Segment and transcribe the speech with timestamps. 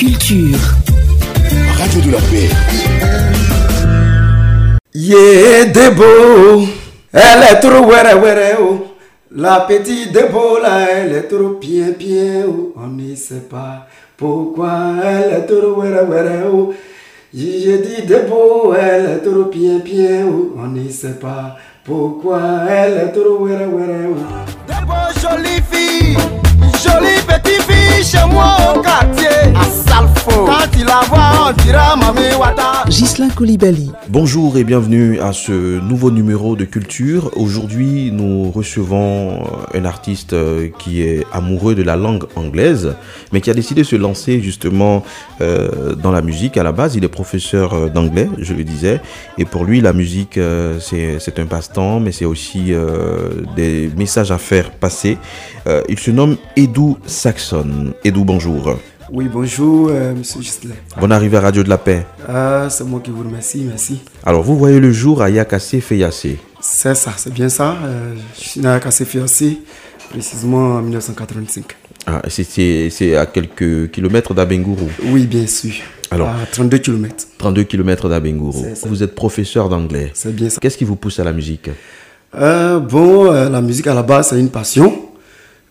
[0.00, 0.56] Culture.
[1.78, 2.48] Radio de la paix.
[4.94, 6.66] Yeah, Debo,
[7.12, 8.96] elle est trop were were oh.
[9.30, 12.72] La petite Debo là, elle est trop bien bien oh.
[12.76, 14.72] On ne sait pas pourquoi
[15.04, 16.74] elle est trop were were oh.
[17.34, 20.56] J'ai dit Debo, elle est trop bien bien oh.
[20.56, 22.40] On ne sait pas pourquoi
[22.70, 24.16] elle est trop were were oh.
[24.66, 26.16] Debo, jolie fille,
[26.82, 29.28] jolie petite fille chez moi au quartier.
[29.54, 30.46] À Salfo.
[30.46, 32.84] Quand il la voit, on dira Mami Wata.
[32.88, 33.90] Gislain Koulibaly.
[34.08, 37.30] Bonjour et bienvenue à ce nouveau numéro de Culture.
[37.36, 42.94] Aujourd'hui, nous recevons euh, un artiste euh, qui est amoureux de la langue anglaise,
[43.32, 45.04] mais qui a décidé de se lancer justement
[45.40, 46.56] euh, dans la musique.
[46.56, 49.00] À la base, il est professeur d'anglais, je le disais,
[49.38, 54.30] et pour lui, la musique, euh, c'est un passe-temps, mais c'est aussi euh, des messages
[54.32, 55.18] à faire passer.
[55.88, 56.36] Il se nomme
[56.70, 57.92] Edu Saxon.
[58.04, 58.76] Edu, bonjour.
[59.12, 60.76] Oui, bonjour, euh, monsieur Gislain.
[61.00, 62.06] Bonne arrivée à Radio de la Paix.
[62.28, 63.98] Ah, c'est moi qui vous remercie, merci.
[64.24, 66.38] Alors, vous voyez le jour à Yakassé Feyassé.
[66.60, 67.74] C'est ça, c'est bien ça.
[67.82, 69.58] Euh, je suis né à Cassé Fiancé,
[70.10, 71.64] précisément en 1985.
[72.06, 74.88] Ah, c'est- à quelques kilomètres d'Abengourou.
[75.06, 75.72] Oui, bien sûr.
[76.12, 76.28] Alors.
[76.28, 77.26] À 32 km.
[77.38, 78.64] 32 kilomètres d'Abengourou.
[78.86, 80.12] Vous êtes professeur d'anglais.
[80.14, 80.60] C'est bien ça.
[80.60, 81.68] Qu'est-ce qui vous pousse à la musique?
[82.36, 85.06] Euh, bon, euh, la musique à la base, c'est une passion.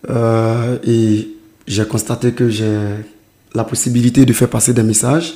[0.09, 1.27] Euh, et
[1.67, 2.77] j'ai constaté que j'ai
[3.53, 5.33] la possibilité de faire passer des messages.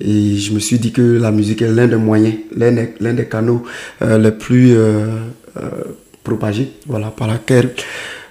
[0.00, 3.64] Et je me suis dit que la musique est l'un des moyens, l'un des, canaux
[4.00, 5.06] euh, les plus euh,
[6.22, 7.74] propagés, voilà, par laquelle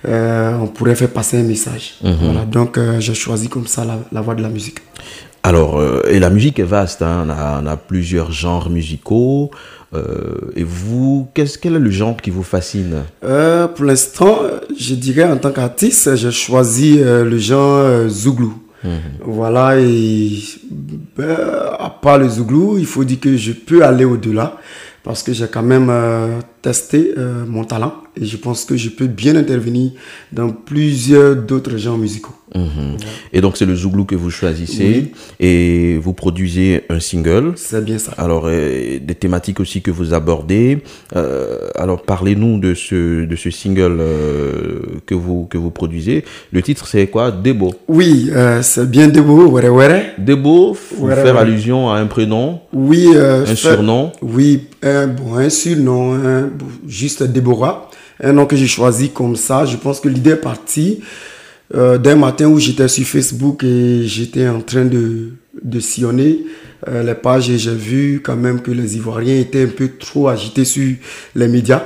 [0.06, 1.96] on pourrait faire passer un message.
[2.02, 4.80] Voilà, donc j'ai choisi comme ça la, la voie de la musique.
[5.44, 9.52] Alors, euh, et la musique est vaste, hein, on, a, on a plusieurs genres musicaux.
[9.94, 13.04] euh, et vous, qu'est-ce, quel est le genre qui vous fascine?
[13.24, 14.40] Euh, pour l'instant,
[14.78, 18.54] je dirais en tant qu'artiste, j'ai choisi le genre Zouglou.
[19.26, 20.30] Voilà, et
[21.18, 21.36] ben,
[21.78, 24.58] à part le Zouglou, il faut dire que je peux aller au-delà
[25.04, 28.90] parce que j'ai quand même euh, testé euh, mon talent et je pense que je
[28.90, 29.92] peux bien intervenir
[30.32, 32.36] dans plusieurs d'autres genres musicaux.
[32.58, 32.98] Mhm.
[33.34, 35.12] Et donc, c'est le Zouglou que vous choisissez Oui.
[35.40, 37.54] et vous produisez un single.
[37.56, 38.14] C'est bien ça.
[38.18, 40.80] Alors, euh, des thématiques aussi que vous abordez.
[41.16, 46.24] Euh, alors, parlez-nous de ce, de ce single euh, que, vous, que vous produisez.
[46.52, 47.32] Le titre, c'est quoi?
[47.32, 47.74] Debo.
[47.88, 48.32] Oui,
[48.62, 50.14] c'est bien de beau, ouais, ouais.
[50.18, 54.12] Debo, faire allusion à un prénom, Oui, un surnom.
[54.22, 56.50] Oui, un, bon, un surnom,
[56.88, 57.90] juste Déborah,
[58.24, 59.66] un nom que j'ai choisi comme ça.
[59.66, 61.00] Je pense que l'idée est partie
[61.76, 66.46] euh, d'un matin où j'étais sur Facebook et j'étais en train de, de sillonner
[66.88, 70.28] euh, les pages et j'ai vu quand même que les Ivoiriens étaient un peu trop
[70.28, 70.96] agités sur
[71.36, 71.84] les médias.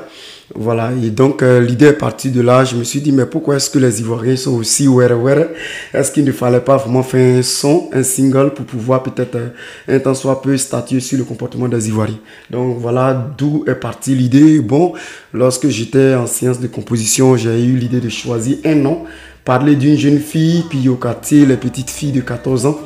[0.53, 2.65] Voilà, et donc euh, l'idée est partie de là.
[2.65, 5.45] Je me suis dit, mais pourquoi est-ce que les Ivoiriens sont aussi were were
[5.93, 9.49] Est-ce qu'il ne fallait pas vraiment faire un son, un single pour pouvoir peut-être euh,
[9.87, 12.19] un temps soit peu statuer sur le comportement des Ivoiriens?
[12.49, 14.59] Donc voilà d'où est partie l'idée.
[14.59, 14.93] Bon,
[15.33, 19.03] lorsque j'étais en sciences de composition, j'ai eu l'idée de choisir un nom,
[19.45, 22.77] parler d'une jeune fille, puis au quartier, les petites filles de 14 ans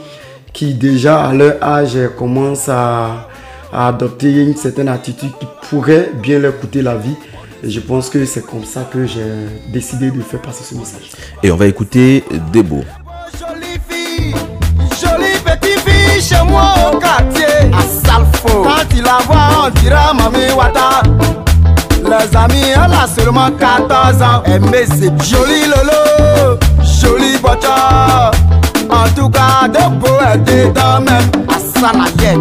[0.55, 3.27] qui déjà à leur âge commencent à,
[3.73, 7.15] à adopter une certaine attitude qui pourrait bien leur coûter la vie.
[7.61, 9.21] Et je pense que c'est comme ça que j'ai
[9.73, 11.11] décidé de faire passer ce message.
[11.43, 12.23] Et on va écouter
[12.53, 12.83] Debo.
[13.37, 14.33] Jolie fille,
[15.01, 17.43] jolie petite fille chez moi au quartier.
[17.73, 18.63] À Salfo.
[18.63, 21.01] Quand il la voit, on dira Mami Wata.
[22.17, 24.43] Les amis, elle a seulement 14 ans.
[24.45, 28.31] Eh, mais c'est joli lolo, joli bocha.
[28.89, 31.29] En tout cas, de beau est dedans même.
[31.49, 32.39] À Salayek.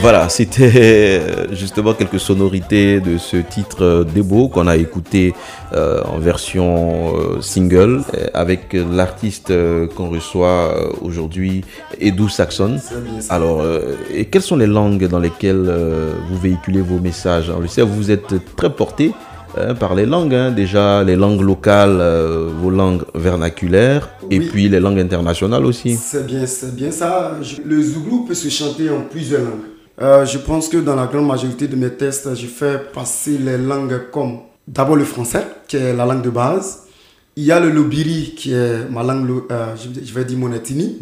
[0.00, 5.34] Voilà, c'était euh, justement quelques sonorités de ce titre euh, Debo qu'on a écouté
[5.72, 11.64] euh, en version euh, single avec l'artiste euh, qu'on reçoit aujourd'hui,
[12.00, 12.76] Edu Saxon.
[13.28, 13.62] Alors,
[14.14, 15.70] et quelles sont les langues dans lesquelles
[16.30, 17.50] vous véhiculez vos messages?
[17.54, 19.12] On le sait, vous êtes très porté
[19.56, 24.68] hein, par les langues, hein, déjà les langues locales, euh, vos langues vernaculaires, et puis
[24.68, 25.96] les langues internationales aussi.
[25.96, 27.36] C'est bien, c'est bien ça.
[27.64, 29.77] Le Zouglou peut se chanter en plusieurs langues.
[30.00, 33.58] Euh, je pense que dans la grande majorité de mes tests, je fais passer les
[33.58, 36.84] langues comme d'abord le français, qui est la langue de base.
[37.36, 40.98] Il y a le lobiri, qui est ma langue, euh, je, vais dire mon ethnie.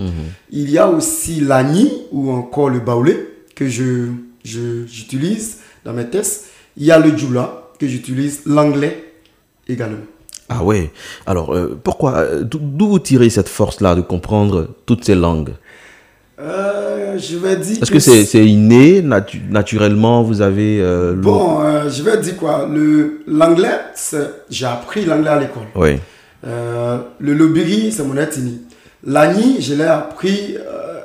[0.50, 3.16] Il y a aussi l'ani ou encore le baoulé
[3.54, 4.08] que je,
[4.44, 6.46] j'utilise dans mes tests.
[6.76, 9.12] Il y a le djoula que j'utilise, l'anglais
[9.68, 10.04] également.
[10.48, 10.90] Ah ouais.
[11.26, 15.54] Alors, euh, pourquoi d'où vous tirez cette force-là de comprendre toutes ces langues?
[16.38, 17.78] Euh, je vais dire.
[17.82, 22.68] Est-ce que c'est inné, natu- naturellement, vous avez euh, Bon, euh, je vais dire quoi?
[23.26, 23.78] L'anglais,
[24.50, 25.62] j'ai appris l'anglais à l'école.
[25.74, 25.96] Oui.
[26.44, 28.60] Le lobiri, c'est mon ethnie.
[29.04, 30.56] L'ani, je l'ai appris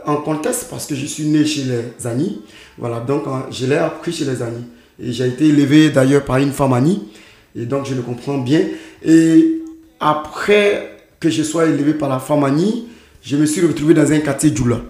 [0.06, 2.42] en contexte parce que je suis né chez les Ani.
[2.78, 4.66] Voilà, donc je l'ai appris chez les Ani.
[5.02, 7.08] Et j'ai été élevé d'ailleurs par une femme Ani.
[7.56, 8.62] Et donc je le comprends bien.
[9.04, 9.62] Et
[10.00, 12.88] après que je sois élevé par la femme Ani,
[13.24, 14.82] je me suis retrouvé dans un quartier Djoula.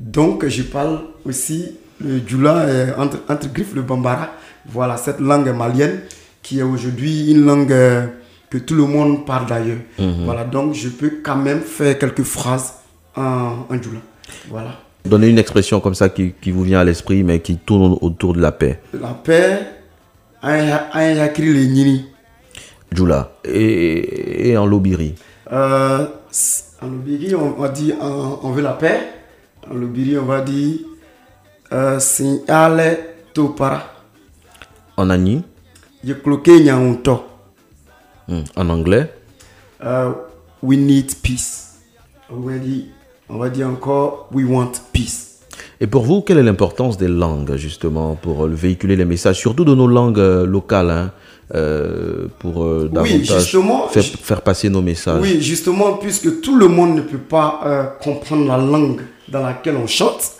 [0.00, 4.30] Donc je parle aussi le Djoula euh, entre, entre griffes, le Bambara.
[4.66, 6.00] Voilà, cette langue malienne
[6.42, 8.06] qui est aujourd'hui une langue euh,
[8.48, 9.76] que tout le monde parle d'ailleurs.
[10.24, 12.72] Voilà, donc je peux quand même faire quelques phrases
[13.14, 14.00] en, en Djoula.
[14.48, 14.80] Voilà.
[15.04, 18.32] Donnez une expression comme ça qui, qui vous vient à l'esprit, mais qui tourne autour
[18.32, 18.80] de la paix.
[18.98, 19.60] La paix,
[20.42, 22.06] un un yakri le nyini.
[22.90, 23.32] Djoula.
[23.44, 25.14] Et, et en Lobiri.
[25.52, 26.06] Euh,
[26.80, 29.00] en Lobiri, on va dire on, on veut la paix.
[29.70, 30.78] En Lobiri, on va dire
[31.72, 32.98] euh, Signale
[33.32, 33.84] Topara.
[34.96, 35.44] En Ani.
[36.02, 37.24] Yekloke Nyaunto.
[38.26, 38.42] Hmm.
[38.56, 39.12] En anglais.
[39.84, 40.10] Euh,
[40.60, 41.78] we need peace.
[42.28, 42.86] On va dire,
[43.28, 45.38] on va dire encore we want peace.
[45.80, 49.74] Et pour vous, quelle est l'importance des langues, justement, pour véhiculer les messages, surtout de
[49.74, 51.12] nos langues euh, locales, hein,
[51.54, 53.56] euh, pour euh, davantage
[54.22, 58.46] faire, passer nos messages Oui, justement, puisque tout le monde ne peut pas euh, comprendre
[58.46, 60.32] la langue dans laquelle on chante,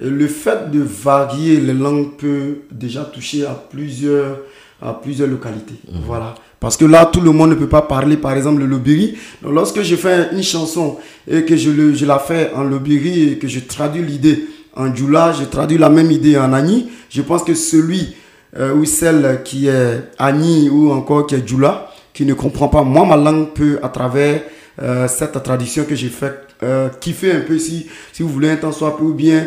[0.00, 4.40] le fait de varier les langues peut déjà toucher à plusieurs,
[4.82, 5.76] à plusieurs localités.
[6.06, 6.34] Voilà.
[6.60, 9.16] Parce que là, tout le monde ne peut pas parler, par exemple, le lobiri.
[9.42, 13.30] Donc, lorsque je fais une chanson et que je, le, je la fais en lobiri
[13.32, 14.44] et que je traduis l'idée
[14.76, 18.14] en djoula, je traduis la même idée en ani, je pense que celui
[18.56, 22.82] euh, ou celle qui est ani ou encore qui est djoula, qui ne comprend pas,
[22.82, 24.42] moi, ma langue peut, à travers
[24.80, 28.56] euh, cette tradition que j'ai faite, euh, kiffer un peu, si, si vous voulez, un
[28.56, 29.46] temps soit peu, ou bien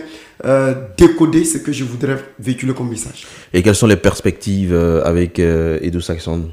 [0.98, 3.28] décoder ce que je voudrais véhiculer comme message.
[3.54, 4.76] Et quelles sont les perspectives
[5.06, 6.50] avec Edo Saxon?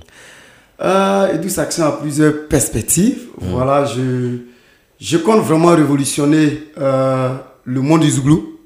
[0.78, 3.28] D'où Action a plusieurs perspectives.
[3.38, 4.40] Voilà, je,
[5.00, 8.58] je compte vraiment révolutionner le monde du Zouglou.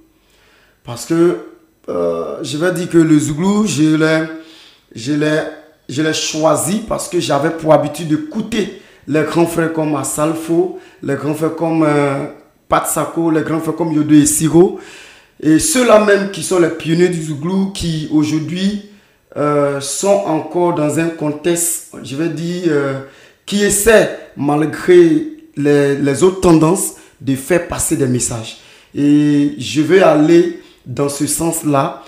[0.84, 1.36] Parce que
[1.88, 4.24] euh, je vais dire que le Zouglou, je l'ai,
[4.94, 5.40] je l'ai,
[5.88, 11.14] je l'ai choisi parce que j'avais pour habitude d'écouter les grands frères comme Asalfo, les
[11.16, 12.26] grands frères comme euh,
[12.68, 14.78] Pat Sako, les grands frères comme Yodo et Siro.
[15.40, 18.90] Et ceux-là même qui sont les pionniers du Zouglou, qui aujourd'hui
[19.36, 23.00] euh, sont encore dans un contexte, je vais dire, euh,
[23.44, 25.26] qui essaie, malgré
[25.56, 28.58] les, les autres tendances, de faire passer des messages.
[28.94, 32.02] Et je vais aller dans ce sens-là,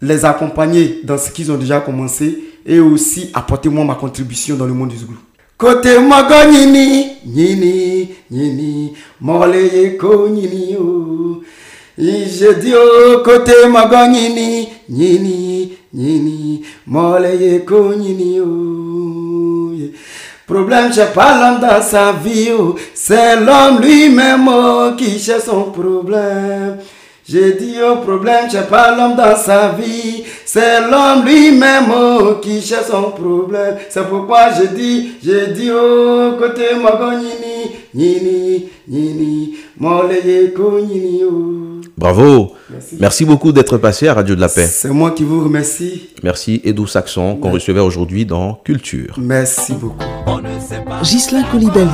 [0.00, 4.66] les accompagner dans ce qu'ils ont déjà commencé et aussi apporter moi ma contribution dans
[4.66, 5.18] le monde du Zouglou.
[5.58, 11.42] Côté mago nini, nini, nini, mole ko nini yo.
[11.98, 17.36] Je dis au côté mago nini, nini, nini, mole
[17.98, 19.72] nini yo.
[19.74, 19.90] Yeah.
[20.50, 22.74] Problème, c'est pas l'homme dans sa vie, oh.
[22.92, 26.78] c'est l'homme lui-même oh, qui cherche son problème.
[27.30, 32.60] J'ai dit au problème, c'est pas l'homme dans sa vie, c'est l'homme lui-même oh, qui
[32.60, 33.76] cherche son problème.
[33.88, 40.16] C'est pourquoi je dis, j'ai dit au côté mago nini, nini, nini, mole
[40.56, 41.80] ko nini oh.
[41.96, 42.96] Bravo Merci.
[42.98, 44.66] Merci beaucoup d'être passé à Radio de la Paix.
[44.66, 46.08] C'est moi qui vous remercie.
[46.24, 49.14] Merci Edo Saxon qu'on recevait aujourd'hui dans Culture.
[49.18, 50.04] Merci beaucoup.
[51.04, 51.88] Ghislain Colibali.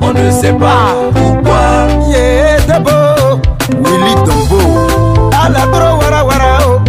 [0.00, 1.88] On ne sait pas pourquoi.
[2.08, 3.19] Yeah.
[3.68, 5.30] Willy Dombo.
[5.46, 6.80] Elle est trop wara wara oh.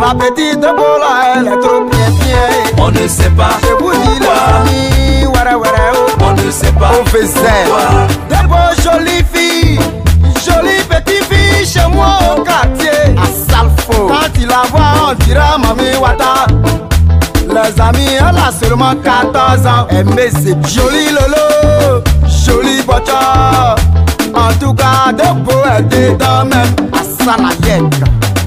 [0.00, 2.84] La petite Debo là, elle est trop bien bien.
[2.84, 3.58] On ne sait pas.
[3.62, 6.24] Je vous dis les amis, wara wara oh.
[6.24, 6.90] On ne sait pas.
[7.00, 7.64] On faisait.
[8.28, 9.78] Debo, jolie fille.
[10.44, 13.14] Jolie petite fille chez moi au quartier.
[13.16, 14.06] À Salfo.
[14.08, 16.46] Quand il la voit, on dira Mami Wata.
[17.48, 19.86] Les amis, elle a seulement 14 ans.
[19.90, 22.02] Elle met ses jolis lolo,
[22.44, 23.74] joli voiture.
[24.48, 27.82] En tout cas, de beau, elle dedans même à Salayek.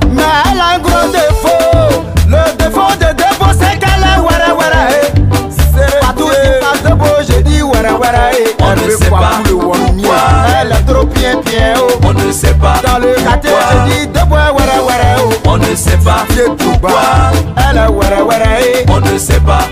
[0.10, 2.03] Mais elle a un gros défaut.
[2.27, 4.88] Le défaut de défaut, c'est qu'elle est wara wara.
[4.89, 5.22] eh.
[5.50, 8.31] C'est partout qui passe de beau, j'ai dit wara wara.
[8.34, 8.55] eh.
[8.60, 9.20] Elle veut quoi?
[9.43, 10.10] Pour le wamia.
[10.62, 11.74] Elle est trop bien bien.
[11.77, 12.00] Oh.
[12.03, 15.17] On ne sait pas Dans le quartier, j'ai dit de beau wara wara.
[15.20, 15.29] Oh.
[15.50, 17.31] On ne sait pas Vieux tout bas.
[17.70, 18.60] Elle est wara wara.
[18.62, 18.86] eh.
[18.89, 19.67] On ne sait pas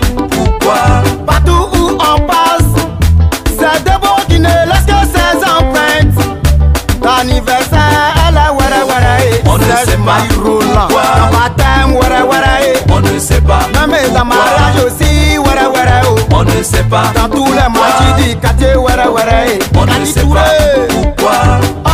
[11.32, 12.60] Baptême, wara wara.
[12.62, 12.92] eh.
[12.92, 16.00] On ne sait pas Même en mariage aussi, wara wara.
[16.08, 16.16] oh.
[16.34, 19.46] On ne sait pas Dans tous les matchs du quartier, wara wara.
[19.46, 19.58] eh.
[19.76, 21.32] On ne sait pas pourquoi?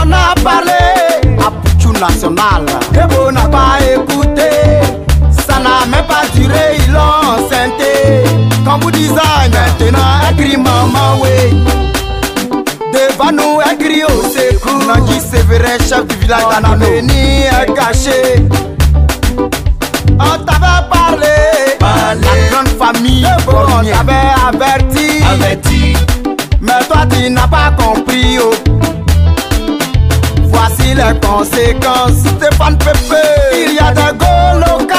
[0.02, 0.62] On n'a pas
[2.00, 2.64] national.
[2.92, 4.50] Ebo n'a pas écouté,
[5.30, 7.00] ça n'a même pas duré, ils l'ont
[7.44, 8.24] enceinté.
[8.64, 9.16] Quand vous design,
[14.86, 15.06] secours.
[15.06, 18.46] Nagi Sévérin, chef du village d'Anameni, est caché.
[20.18, 22.20] On t'avait parlé, Parlé.
[22.22, 25.22] la grande famille, on t'avait averti.
[25.30, 25.96] Averti,
[26.60, 28.54] Mais toi tu n'as pas compris oh.
[30.44, 34.96] Voici les conséquences Stéphane Pépé Il y a des go locales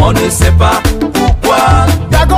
[0.00, 0.82] on ne sait pas
[1.14, 2.36] pourquoi, Des go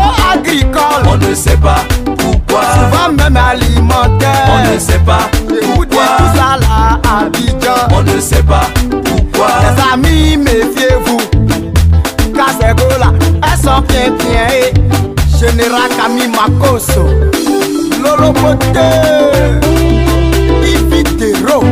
[1.06, 1.84] on ne sait pas
[2.18, 5.28] pourquoi, Souvent même alimentaires on ne sait pas
[5.74, 7.88] pourquoi, tout ça là à Abidjan?
[7.92, 8.68] On ne sait pas
[9.04, 11.18] pourquoi, Les amis méfiez-vous.
[12.34, 13.12] Car ces là
[13.42, 14.72] Elles sont bien bien eh.
[15.38, 17.06] Général Camille Makoso
[18.02, 18.80] Lolo Poté.
[20.62, 21.62] Ifitero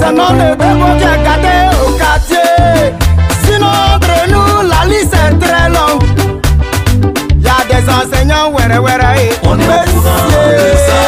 [0.00, 2.94] C'est non le démon qui est gâté au quartier.
[3.44, 5.19] Sinon entre nous la liste
[7.80, 11.00] Des enseignants ouais ouais ouais On est au courant de ça.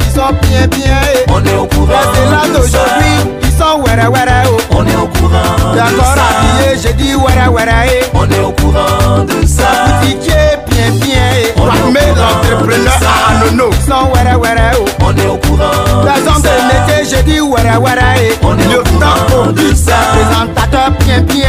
[0.00, 0.98] Ils sont bien bien
[1.28, 4.94] on est au courant Les de ça, d'aujourd'hui Ils sont ouais ouais oh on est
[4.94, 9.46] au courant de D'accord ça, habillé j'ai dit ouais ouais on est au courant de
[9.46, 9.64] ça,
[10.00, 11.52] Boutiquier bien bien eh.
[11.58, 12.92] On est courant l'entrepreneur.
[13.02, 17.16] À Anono Ils sont ouais ouais oh on est au courant Les hommes de métier,
[17.16, 18.38] j'ai dit ouais ouais.
[18.42, 19.94] On est au courant de ça.
[20.12, 21.48] présentateur bien bien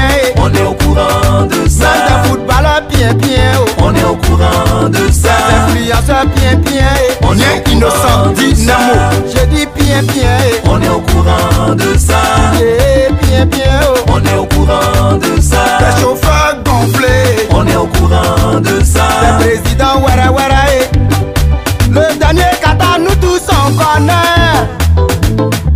[2.82, 3.70] bien bien oh.
[3.84, 7.14] on est au courant de ça, Des influenceurs bien bien eh.
[7.24, 8.32] On est innocent, ça.
[8.36, 8.94] Nemo
[9.28, 10.62] J'ai dit bien bien eh.
[10.68, 12.22] on est au courant de ça,
[12.60, 14.00] Eh, bien bien oh.
[14.12, 19.04] on est au courant de ça, Des chauffeurs gonflés on est au courant de ça,
[19.22, 21.90] Le président Wara Wara eh.
[21.90, 24.68] Le dernier kata nous tous on connaît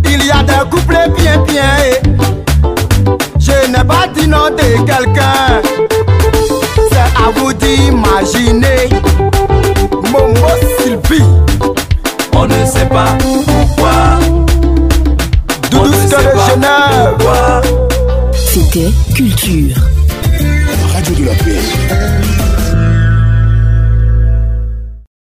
[0.04, 2.08] Il y a des couplets bien bien eh.
[3.38, 5.47] Je n'ai pas dit de quelqu'un
[12.98, 13.37] ne